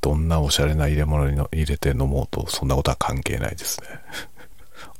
[0.00, 3.86] どんなおしゃれな入れ物に入れて飲もうと、そんなことは関係ないですね。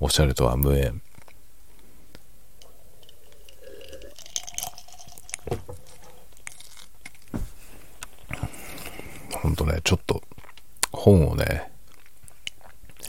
[0.02, 1.02] おしゃれとは無縁。
[9.42, 10.22] ほんとね、ちょっと
[10.90, 11.70] 本をね、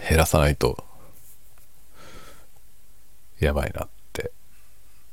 [0.10, 0.84] 減らさないと
[3.40, 4.32] やばいなって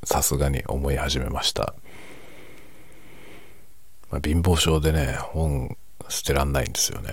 [0.02, 1.74] さすがに思い始めました。
[4.10, 5.76] まあ、貧乏症でね、本
[6.08, 7.12] 捨てらんないんですよね。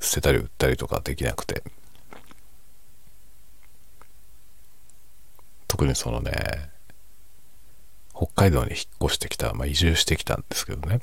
[0.00, 1.62] 捨てたり売ったりとかできなくて。
[5.78, 6.32] 特にそのね、
[8.12, 11.00] 北海道に引っ越してきた、まあ、移住してきたんですけどね。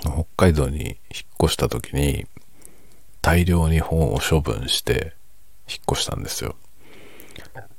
[0.00, 0.96] 北海道に引っ
[1.42, 2.26] 越した時に
[3.20, 5.16] 大量に本を処分して
[5.68, 6.54] 引っ越したんですよ。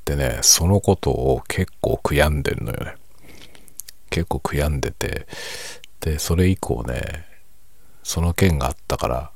[0.04, 2.96] でね、そのことを結構悔やんでるのよね。
[4.10, 5.28] 結構悔やんでて、
[6.02, 7.26] で、それ以降ね、
[8.04, 9.31] その件があったから、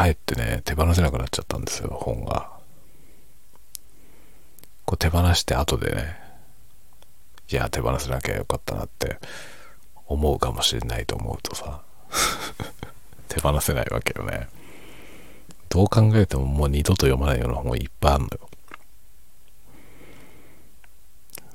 [0.00, 2.48] 帰ってね、手放せなくなっちゃったんですよ、本が。
[4.86, 6.16] こう手放して後でね、
[7.50, 9.18] いや、手放せなきゃよかったなって
[10.06, 11.82] 思うかもしれないと思うとさ、
[13.28, 14.48] 手放せないわけよね。
[15.68, 18.48] どう考えてももう二度と読まないような本いっぱいあるのよ。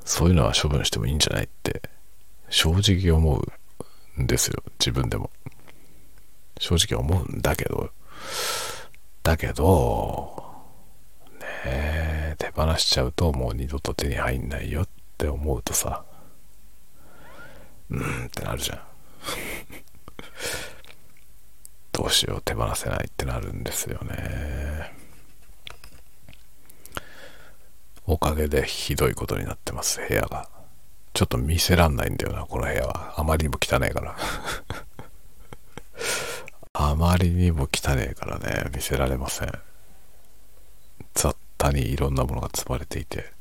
[0.04, 1.82] そういうのは処分してもいいんじゃないって
[2.48, 3.42] 正直思
[4.16, 4.62] うんですよ。
[4.78, 5.32] 自分でも。
[6.60, 7.90] 正直思うんだけど、
[9.22, 10.44] だけど、
[11.64, 16.04] ね、手放しちゃうともう二度と手に入んないよって思うとさ、
[17.90, 18.80] うんってなるじゃん。
[21.92, 24.92] どうしよう手放せないってなるんですよね。
[28.06, 30.48] おかげでひどいことになってます、部屋が。
[31.12, 33.14] ちょっと見せらんないんだよな、この部屋は。
[33.16, 34.16] あまりにも汚いから。
[36.78, 39.52] あまりにも汚いからね、見せられません。
[41.14, 43.32] 雑多にいろんなものが積まれていて。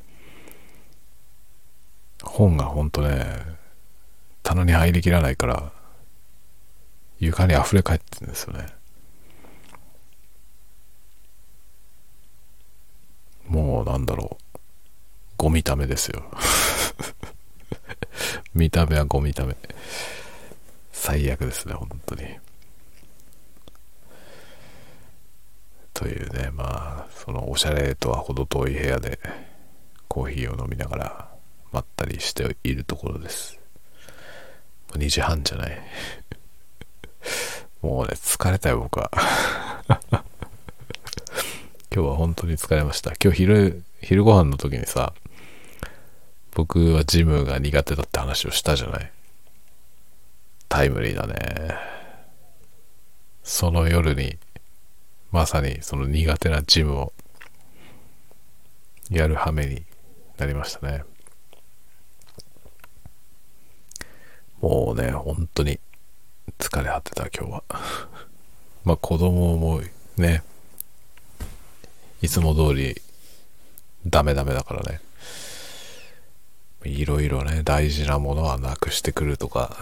[2.23, 3.25] 本がほんとね、
[4.41, 5.73] 棚に入りきらないから、
[7.19, 8.67] 床に溢れ返ってるんですよね。
[13.49, 14.59] もうなんだろう。
[15.35, 16.23] ゴミためですよ。
[18.55, 19.57] 見た目はゴミため。
[20.93, 22.44] 最悪ですね、本当に。
[25.95, 29.17] というね、まあ、そのおしゃれとは程遠い部屋で
[30.07, 31.29] コーヒーを飲みながら
[31.71, 33.59] まったりしているところです。
[34.91, 35.81] 2時半じゃない。
[37.81, 39.09] もうね、疲れたよ、僕は。
[41.93, 43.13] 今日は本当に疲れました。
[43.21, 45.13] 今日昼、昼ご飯の時にさ、
[46.51, 49.11] 僕はジムが苦手だって話をしたじゃない。
[50.67, 51.75] タイムリーだね。
[53.43, 54.37] その夜に、
[55.31, 57.13] まさにその苦手なジムを
[59.09, 59.83] やる羽目に
[60.37, 61.03] なりましたね。
[64.61, 65.79] もうね、本当に
[66.57, 67.63] 疲れ果てた今日は。
[68.83, 69.81] まあ子供も
[70.17, 70.43] ね、
[72.23, 72.99] いつも通り
[74.07, 75.01] ダメダメだからね。
[76.83, 79.77] いろいろね、大事なものはなくしてくるとか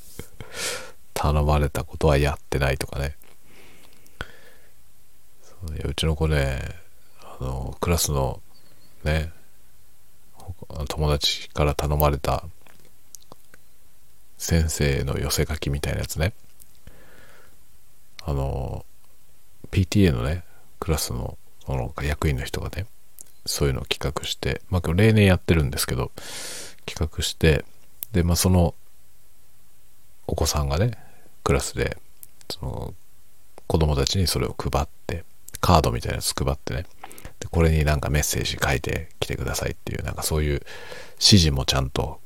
[1.12, 3.17] 頼まれたことはやってないとかね。
[5.66, 6.60] いやうちの子ね、
[7.22, 8.40] あの、クラスの
[9.04, 9.32] ね、
[10.88, 12.44] 友達から頼まれた
[14.36, 16.32] 先生の寄せ書きみたいなやつね。
[18.24, 18.86] あの、
[19.70, 20.44] PTA のね、
[20.78, 22.86] クラスのの役員の人がね、
[23.44, 26.12] そういうのを企画して、まあ例年やってるんですけど、
[26.86, 27.64] 企画して、
[28.12, 28.74] で、まあその
[30.26, 30.92] お子さんがね、
[31.44, 31.98] クラスで、
[32.50, 32.94] その
[33.66, 35.24] 子供たちにそれを配って、
[35.60, 36.86] カードみたいなやつ配ってね、
[37.40, 40.62] でこれになんかメッセージ書いてきてくださいっていう、なんかそういう指
[41.20, 42.20] 示もちゃんと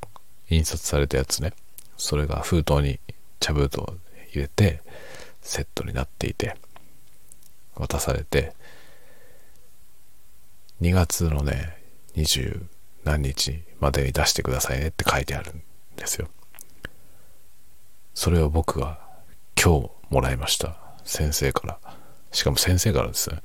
[0.49, 1.53] 印刷されたやつね、
[1.97, 2.99] それが封筒に
[3.39, 3.81] 茶封筒
[4.31, 4.81] 入れて
[5.41, 6.55] セットになっていて
[7.75, 8.53] 渡されて。
[10.81, 11.77] 2月のね
[12.17, 12.65] 20
[13.05, 15.63] 何日までに出してくださいねって書いてあるん
[15.95, 16.27] ですよ。
[18.13, 18.99] それを僕は
[19.55, 20.75] 今日もらいました。
[21.05, 21.92] 先生から。
[22.33, 23.37] しかも先生からですね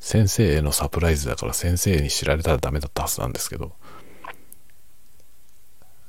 [0.00, 3.72] 先生へのサプライズだから先生に知られたらダメだったはずなんですけど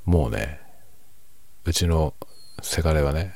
[0.06, 0.62] もうね
[1.68, 2.14] うちの
[2.62, 3.34] せがれはね、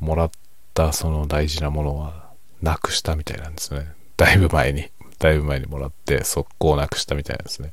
[0.00, 0.30] もらっ
[0.74, 2.30] たその大事なものは
[2.62, 3.92] なくしたみたいなんですね。
[4.16, 7.72] だいぶ前に、だいぶ前にもらって速攻なくしたみたいなんですね。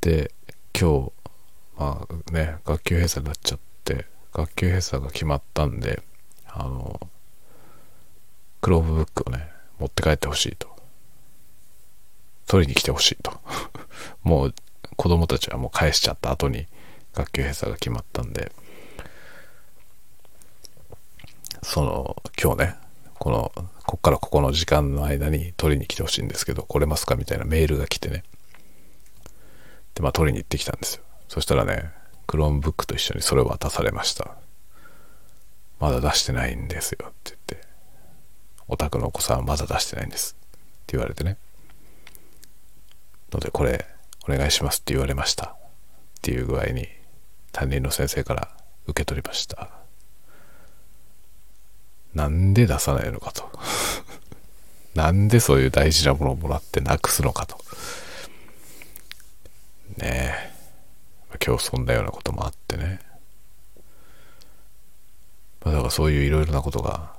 [0.00, 0.32] で、
[0.78, 1.12] 今日、
[1.78, 6.02] まあね、学級閉鎖になっちゃって、学級閉鎖が決まったんで、
[6.48, 7.00] あの、
[8.60, 10.74] クローブブックをね、持って帰ってほしいと。
[12.46, 13.40] 取りに来てほしいと。
[14.22, 14.54] もう
[14.96, 16.66] 子供たちはもう返しちゃった後に、
[17.14, 18.52] 学級閉鎖が決まったんで、
[21.62, 22.76] その、今日ね、
[23.18, 23.52] この、
[23.86, 28.24] こっからここの時間の間に取りに来てほしいんですけど、来れますかみたいなメールが来てね。
[29.94, 31.02] で、まあ取りに行ってきたんですよ。
[31.28, 31.90] そしたらね、
[32.26, 34.36] クロームブックと一緒にそれを渡されました。
[35.80, 37.65] まだ出してないんですよって言って、
[38.68, 40.48] お宅のお子さんはまだ出してないんですっ
[40.86, 41.36] て言われてね。
[43.32, 43.86] ので、これ
[44.28, 45.56] お願いしますって言われましたっ
[46.22, 46.88] ていう具合に
[47.52, 48.50] 担任の先生から
[48.86, 49.70] 受け取りました。
[52.14, 53.50] なんで出さないのかと。
[54.94, 57.58] なんでそういう大事なものをもらってなくすのかと。
[59.98, 60.56] ねえ。
[61.44, 63.00] 今日そんなようなこともあってね
[65.64, 65.74] まあ。
[65.74, 67.15] だからそういういろいろなことが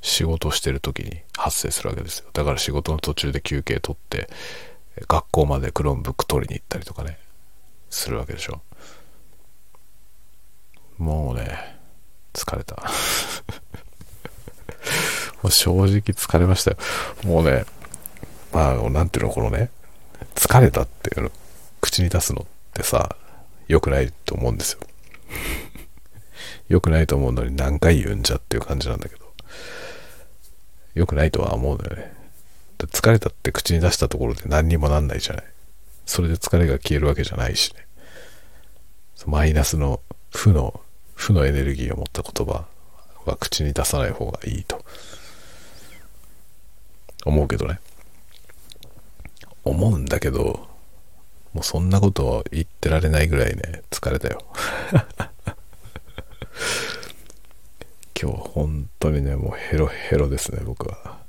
[0.00, 2.26] 仕事してる時に発生するわけですよ。
[2.32, 4.28] だから仕事の途中で休憩取って、
[5.08, 7.18] 学校まで Chromebook 取りに行ったりとかね、
[7.90, 8.60] するわけでしょ。
[10.98, 11.78] もうね、
[12.32, 12.76] 疲れた。
[15.42, 16.76] もう正直疲れましたよ。
[17.24, 17.64] もうね、
[18.52, 19.70] まあ、なんていうの、このね、
[20.34, 21.32] 疲れたっていうの、
[21.80, 23.16] 口に出すのってさ、
[23.68, 24.80] 良くないと思うんですよ。
[26.68, 29.29] 良くないと思うのに何回言うんじゃっていう感じなんだけど。
[31.00, 32.12] 良くないとは思うんだよね。
[32.78, 35.44] 疲れたって口に出したところで何にもなんないじゃない。
[36.04, 37.86] それで疲れが消えるわけじゃないしね。
[39.26, 40.80] マイナスの負の、
[41.14, 42.66] 負のエネルギーを持った言葉
[43.24, 44.84] は口に出さない方がいいと。
[47.24, 47.80] 思うけどね。
[49.64, 50.68] 思うんだけど、
[51.54, 54.42] もうそんなことを言ってられないぐらいね、疲れたよ。
[58.20, 61.20] 今日本当にね、もうヘロヘロですね、僕は。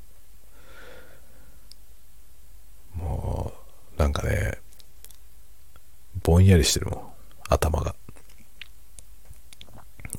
[2.96, 3.54] も
[3.96, 4.58] う、なんかね、
[6.22, 7.02] ぼんやりしてるもん、
[7.48, 7.96] 頭が。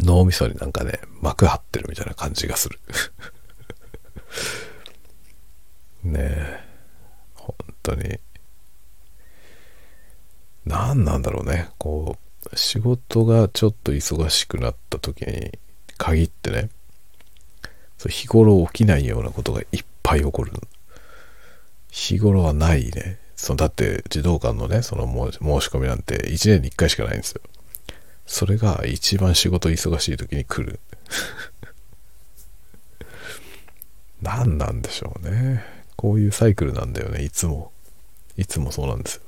[0.01, 2.81] 脳みそになんかね、膜張ってるみたいな感じがする。
[6.11, 6.65] ねえ、
[7.35, 8.19] 本当に。
[10.65, 11.69] 何なんだろうね。
[11.77, 12.17] こ
[12.51, 15.59] う、仕事がちょっと忙しくなった時に
[16.15, 16.71] 限ってね、
[18.09, 20.53] 日頃起きないようなことがいっぱい起こる。
[21.91, 23.19] 日頃はないね。
[23.37, 27.41] そのだって児童館のね、その申し込みなんて1年に1回しかないんですよ。
[28.27, 30.81] それが一番仕事忙しい時に来る。
[34.23, 35.65] 何なんでしょうね。
[35.97, 37.73] こういうサイクルなんだよね、いつも。
[38.37, 39.23] いつもそうなんですよ。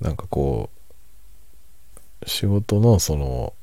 [0.00, 3.54] なんかこう、仕事のその、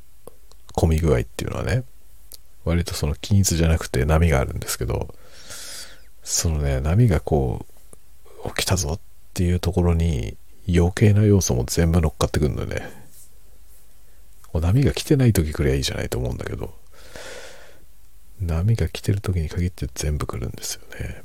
[0.76, 1.84] 混み具合っていうのはね、
[2.64, 5.14] 割とその均一じゃなくて波があるんですけど、
[6.24, 7.66] そのね、波がこ
[8.44, 9.00] う、起きたぞっ
[9.34, 13.06] ていうところに余計な要素も全部乗っかってくるのよね。
[14.54, 16.74] 波が来てない時くらいいいじゃないと思うんだけど、
[18.40, 21.24] 波が来てる時に限って全部来るんですよね。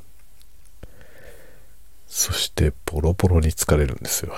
[2.07, 4.33] そしてボロボロに疲れるんですよ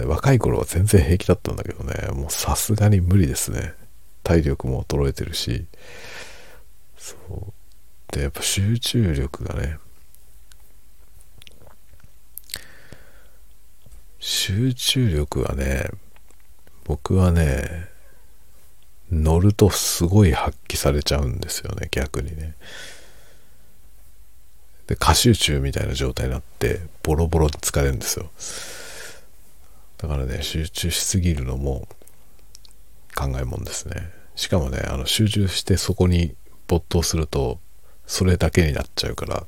[0.00, 3.74] ね、若い頃は全然平気だったんだけどね、もうさすがに無理ですね。
[4.22, 5.66] 体力も衰えてるし、
[6.96, 7.52] そう。
[8.12, 9.78] で、やっぱ集中力がね、
[14.18, 15.90] 集中力はね、
[16.84, 17.88] 僕はね、
[19.10, 22.54] 乗るとすごい発揮されちゃうんですよね、逆にね。
[24.86, 28.30] で、過集中みたいな状態になって、ボロボロ疲れるんですよ。
[30.00, 31.86] だからね、集中しすぎるのも
[33.14, 34.10] 考えもんですね。
[34.34, 36.34] しかもね、あの集中してそこに
[36.68, 37.60] 没頭すると、
[38.06, 39.46] それだけになっちゃうから、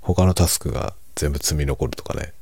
[0.00, 2.32] 他のタスクが全部積み残るとかね、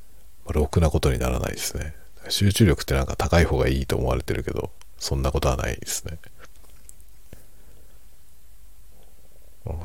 [0.46, 1.94] まあ、ろくなことにならないですね。
[2.30, 6.18] 集中力ってなんか高い方がいいと思われてるけど、そんなことはないですね。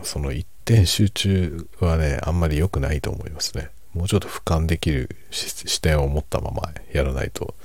[0.04, 3.70] その一点集中はね、あんまり良くないと思いますね。
[3.94, 7.56] もうちょっと俯瞰できる視点を持ったままやらないと、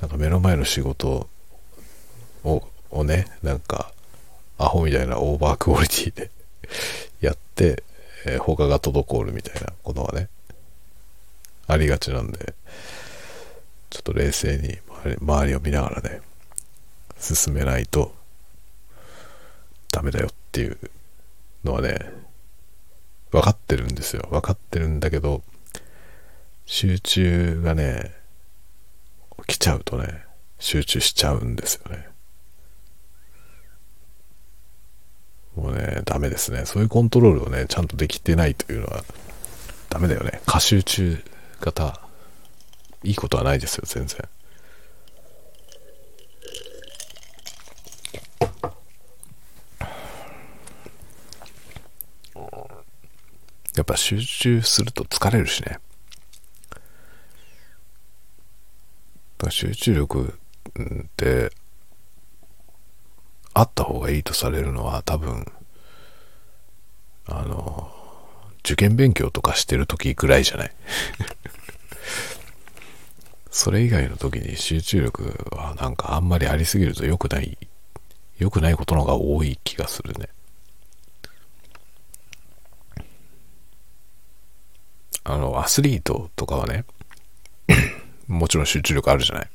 [0.00, 1.28] なんか目の前の仕事
[2.44, 3.90] ををね、なんか、
[4.58, 6.30] アホみたいなオーバークオリティで
[7.20, 7.82] やって、
[8.26, 10.28] えー、他が滞るみたいなことはね、
[11.66, 12.54] ありがちなんで、
[13.88, 14.78] ちょっと冷静に
[15.20, 16.20] 周りを見ながらね、
[17.18, 18.14] 進めないと
[19.90, 20.78] ダメだよっていう
[21.64, 21.98] のはね、
[23.32, 24.28] 分かってるんですよ。
[24.30, 25.42] 分かってるんだけど、
[26.66, 28.14] 集中がね、
[29.46, 30.24] 来ちゃうとね、
[30.58, 32.06] 集中しちゃうんですよね。
[35.56, 36.66] もうね、ダメですね。
[36.66, 39.02] そういうコントロールをね、ちゃんとできてないというのは、
[39.88, 40.40] ダメだよね。
[40.46, 41.22] 過集中
[41.60, 42.00] 型、
[43.02, 44.28] いいことはないですよ、全然。
[53.76, 55.78] やっぱ集中すると疲れるしね。
[59.50, 60.38] 集中力
[60.80, 61.50] って
[63.54, 65.44] あった方がいいとされるのは多分、
[67.26, 67.92] あの、
[68.60, 70.72] 受験勉強とかしてる時ぐらいじゃない？
[73.50, 77.58] それ以外の時に集中力はなんかあんまりありすぎると良くない、
[78.38, 80.28] 良くないことの方が多い気がするね。
[85.24, 86.84] あの、アスリートとかはね、
[88.26, 89.50] もちろん集中力あるじゃない。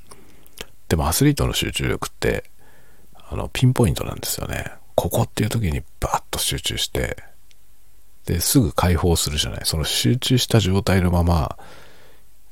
[0.88, 2.50] でもアスリートの集中力って、
[3.30, 4.72] あの、ピンポイントなんですよね。
[4.96, 7.18] ここっていう時にバーッと集中して、
[8.26, 9.62] で、すぐ解放するじゃない。
[9.64, 11.58] その集中した状態のまま、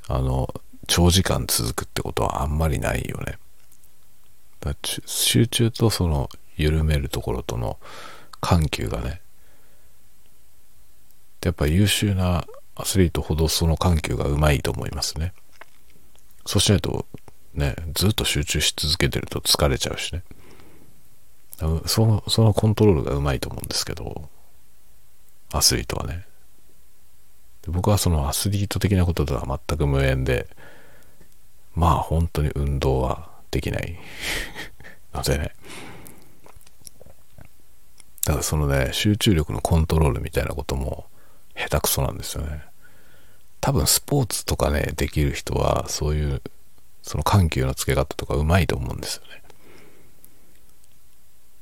[0.08, 0.54] あの、
[0.88, 3.38] 長時間続くってことはあんまりないよね。
[4.62, 7.78] だ集中とその緩めるところとの
[8.42, 9.22] 緩急がね、
[11.44, 12.46] やっぱ優秀な
[12.76, 15.34] アスリートほどその緩急がうまいと思いますね。
[16.46, 17.06] そうしないと
[17.54, 20.24] ね、ずっと集中し続けてると疲れちゃうしね。
[21.86, 24.30] その、そのコントロールがうまいと思うんですけど、
[25.54, 26.26] アスリートはね。
[27.68, 30.48] 僕はそのアスリート的なこととは全く無縁で、
[31.74, 33.98] まあ本当に運動はできない
[35.14, 35.52] のでね。
[38.26, 41.06] だからそのね、集中力のコントロールみたいなことも
[41.56, 42.64] 下手くそなんですよね。
[43.62, 46.42] 多分スポーツとかね、できる人はそういう
[47.02, 49.42] その緩急のつけ方とかうまいと思うんですよね。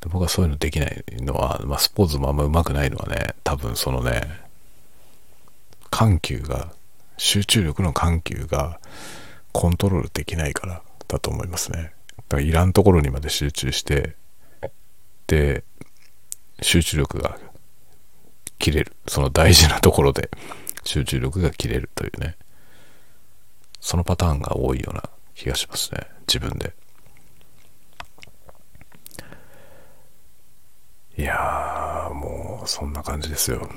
[0.02, 4.22] で僕はそういうのできないのは、まあ、スポーツもあんま上手くないのはね、多分そのね、
[5.90, 6.74] 緩急が、
[7.18, 8.80] 集中力の緩急が
[9.52, 11.94] コントロールできないからだと思いますね。
[12.18, 14.16] だからいらんところにまで集中して、
[15.28, 15.64] で、
[16.62, 17.38] 集中力が
[18.64, 18.94] 切れる。
[19.08, 20.32] その大事なところで。
[20.86, 22.38] 集中力が切れるというね。
[23.82, 25.04] そのパターンが多いような
[25.36, 26.08] 気がしますね。
[26.28, 26.74] 自分で。
[31.18, 33.70] いやーもうそんな感じですよ。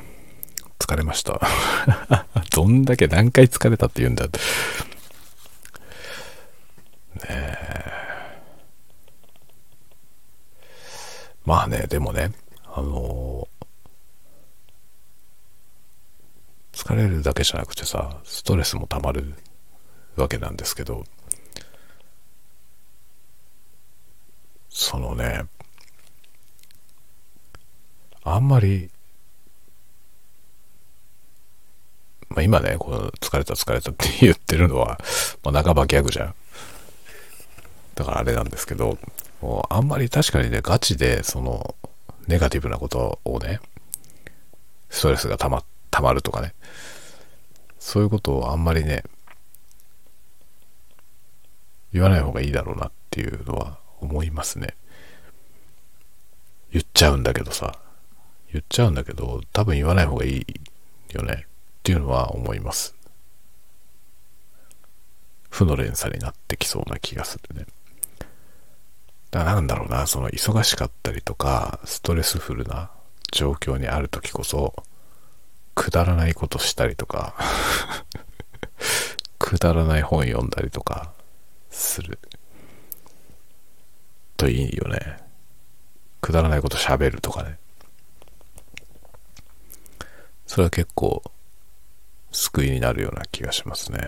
[0.79, 1.41] 疲れました。
[2.55, 4.39] どんだけ何回疲れたって言うんだって。
[4.39, 4.45] ね
[7.29, 7.57] え。
[11.45, 12.31] まあねでもね
[12.65, 13.57] あのー、
[16.77, 19.35] 疲れるだけじゃなくてさストレスもたまる
[20.15, 21.05] わけなんですけど
[24.79, 25.47] そのね、
[28.23, 28.91] あんまり、
[32.29, 35.01] まあ、今ね、この疲れた疲れたって言ってるのは、
[35.43, 36.35] まあ、半ばギャグじゃん。
[37.95, 38.99] だからあれなんですけど、
[39.41, 41.75] もうあんまり確かにね、ガチで、その、
[42.29, 43.61] ネガティブなことをね、
[44.91, 45.65] ストレスがたまっ、
[45.97, 46.53] たまるとかね、
[47.79, 49.03] そういうことをあんまりね、
[51.91, 54.77] 言わない方がいいだろうなっていうのは思いますね。
[56.71, 57.79] 言っちゃうんだけどさ、
[58.53, 60.47] 言っちゃうんだけど、多分言わない方がいい
[61.15, 61.49] よねっ
[61.83, 62.95] ていうのは思います。
[65.49, 67.65] 負の連鎖になってきそうな気がするね。
[69.31, 72.91] だからなんだろうな、その忙しかったりとか、ストレスフルな
[73.33, 74.75] 状況にある時こそ、
[75.87, 77.37] くだらないことしたりとか
[79.39, 81.13] くだらない本読んだりとか
[81.71, 82.19] する
[84.37, 85.19] といいよね。
[86.21, 87.61] くだらないこと喋るとかね。
[90.49, 91.23] それは結構
[92.33, 94.01] 救いになるような気がしますね。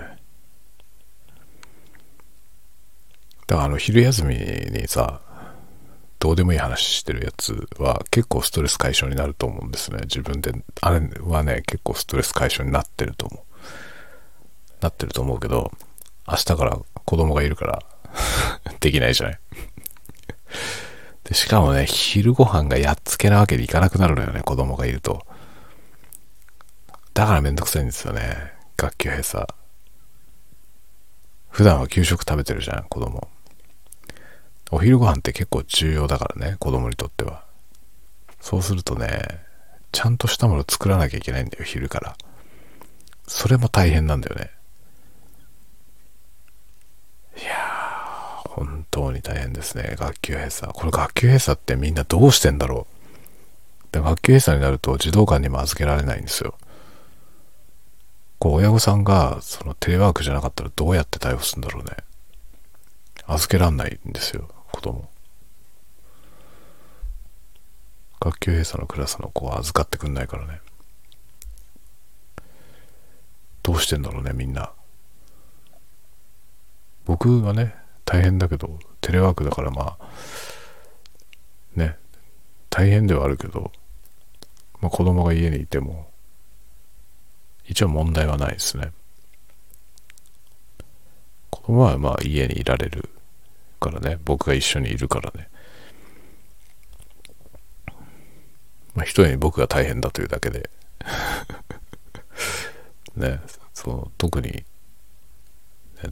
[3.46, 5.20] だからあの昼休みにさ、
[6.18, 10.00] どうでもいい話してるやつは結構ストレス解消になると思うんですね。
[10.02, 10.52] 自分で。
[10.80, 13.48] あれはね、結構ストレス解消になってると思う。
[14.80, 15.70] なってると思うけど、
[16.26, 17.82] 明日から子供がいるから
[18.80, 19.40] できないじゃない
[21.24, 25.26] で、しかもね、昼ご飯がやっつけなわけにいかなくなるのよね、子供がいると。
[27.14, 29.46] だからめんどくさいんですよね、学級閉鎖。
[31.50, 33.28] 普段は給食食べてるじゃん、子供。
[34.70, 37.44] お昼ご飯って結構重要だからね、子供にとっては。
[38.40, 39.40] そうするとね、
[39.92, 42.16] ちゃんとしたもの作らなきゃいけないんだよ、昼から。
[43.26, 44.50] それも大変なんだよね。
[47.36, 47.54] いや
[48.46, 49.94] 本当に大変ですね。
[49.96, 50.72] 学級閉鎖。
[50.72, 53.92] これ学級閉鎖ってみんなどうしてんだろう。
[53.92, 56.54] で学級閉鎖になると児童館にも預けられないんですよ。
[58.38, 61.90] こう親御さんがそのテレワークじゃなかったらどうやって対応するんだろうね。
[63.26, 64.48] 預けらんないんですよ、
[68.20, 70.60] 学級閉鎖のクラスの子は預かってくんないからね。
[73.62, 74.72] どうしてんだろうねみんな。
[77.04, 77.74] 僕はね
[78.04, 80.08] 大変だけどテレワークだからまあ
[81.74, 81.96] ね
[82.70, 83.72] 大変ではあるけど、
[84.80, 86.10] まあ、子供が家にいても
[87.66, 88.92] 一応問題はないですね。
[91.50, 93.08] 子供はまあ家にいられる。
[93.78, 95.48] からね僕が一緒にいるからね。
[98.94, 100.70] まあ一重に僕が大変だというだけで。
[103.16, 103.40] ね
[103.74, 104.64] その特に、ね、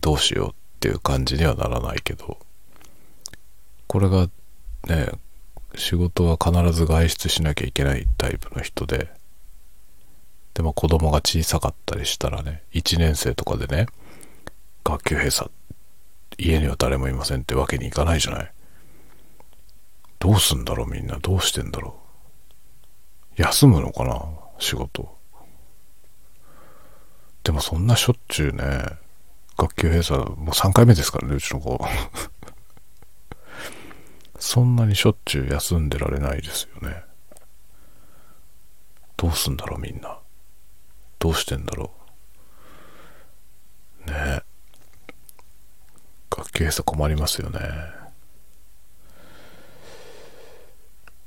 [0.00, 2.38] どうしようっていう感じにはならないけど。
[3.86, 4.28] これが
[4.88, 5.10] ね
[5.74, 9.10] 仕事は必ず外出しなきゃいけないタイプの人で。
[10.54, 13.88] でも子供が小さかったりしたらね1年生とかでね
[14.84, 15.50] 学級閉鎖
[16.38, 18.52] 家には誰もいませんってわけにいかないじゃない
[20.18, 21.96] どうすんだろうみんなどうしてんだろ
[23.38, 24.22] う休むのかな
[24.58, 25.14] 仕事
[27.44, 28.64] でもそんなしょっちゅうね
[29.56, 31.80] 学級閉鎖もう3回目ですからねうちの子
[34.38, 37.02] そんなにしょっちゅう休んでられないですよね。
[39.16, 40.18] どうすんだろうみんな。
[41.18, 41.90] どうしてんだろ
[44.06, 44.10] う。
[44.10, 44.42] ねえ。
[46.56, 47.58] 学級閉鎖困りますよね。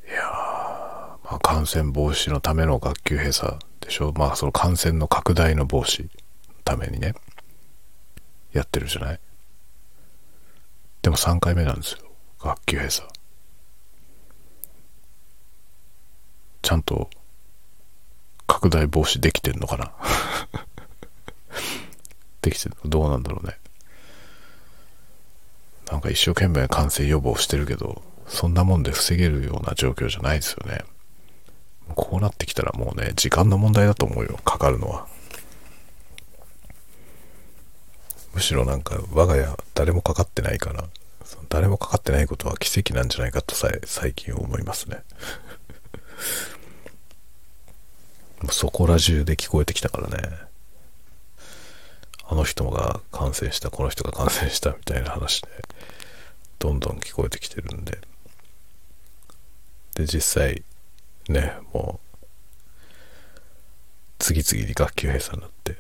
[0.08, 0.24] いや
[1.24, 4.12] まあ感染防止のための学級閉鎖でしょ。
[4.16, 6.10] まあその感染の拡大の防止の
[6.64, 7.14] ためにね、
[8.54, 9.20] やってるじゃない。
[11.04, 12.00] でも3回目なんですよ。
[12.40, 13.08] 学級閉鎖
[16.62, 17.10] ちゃんと
[18.48, 19.92] 拡大防止できてんのかな
[22.42, 23.60] できてるのどうなんだろうね
[25.92, 30.84] なんか一生懸命感染予防してるけどそんなもんで防げるような状況じゃないですよね。
[31.96, 35.08] こうなってきたらもうね時間の問題だと思うよかかるのは。
[38.34, 40.88] むしろなんか我が家誰もかかってないから
[41.50, 45.00] 誰もかかってないことは奇跡なんじゃないかとさえ最近思いますね。
[48.52, 50.49] そこら中で聞こえてきたからね。
[52.32, 55.48] あの人が感染したこの人が感染したみたいな話で
[56.60, 57.98] どんどん聞こえてきてるんで。
[59.96, 60.64] で実際
[61.28, 62.18] ねもう
[64.20, 65.76] 次々に学級閉鎖になって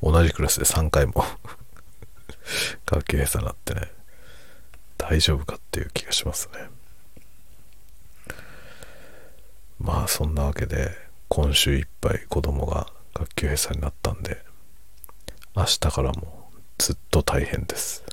[0.00, 1.24] 同じクラスで3回も
[2.86, 3.90] 学級閉鎖になってね
[4.96, 6.70] 大丈夫かっていう気がしますね。
[9.78, 10.90] まあそんなわけで
[11.28, 14.42] 今週いっぱい子供が学級閉鎖になったんで
[15.54, 18.04] 明日からもずっと大変です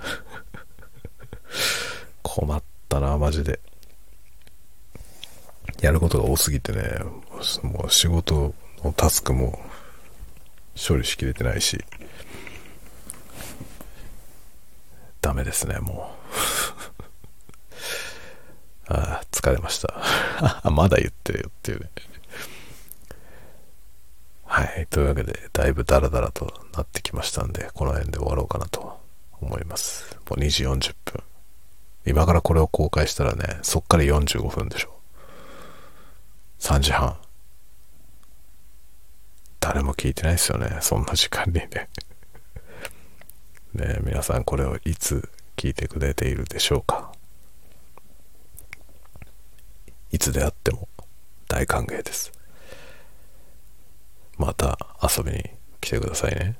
[2.23, 3.59] 困ったなマジで
[5.81, 6.99] やることが多すぎてね
[7.63, 9.59] もう仕事のタスクも
[10.75, 11.83] 処理しきれてないし
[15.23, 16.13] ダメですね、も
[18.89, 18.91] う。
[18.93, 19.95] ああ、疲れました。
[20.69, 21.89] まだ言ってるよっていうね。
[24.53, 24.85] はい。
[24.85, 26.45] というわけで、だいぶダラダラと
[26.75, 28.99] なってきましたんで、この辺で終わろうかなと
[29.41, 30.15] 思います。
[30.29, 31.23] もう2時40分。
[32.05, 34.93] 今からこれを公開したらね、そっから45分でしょ。
[36.59, 37.17] 3時半。
[39.59, 40.77] 誰も聞いてないですよね。
[40.81, 41.89] そんな時間にね。
[43.73, 47.11] ね、皆さんこれをいつ聞いてくれているでしょうか
[50.11, 50.87] いつであっても
[51.47, 52.31] 大歓迎です
[54.37, 55.43] また遊びに
[55.81, 56.57] 来てくださいね。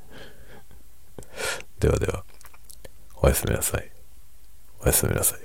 [1.79, 2.23] ではでは
[3.21, 3.91] おやすみなさい。
[4.81, 5.39] おやすみなさい。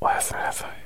[0.00, 0.79] おやすみなさい。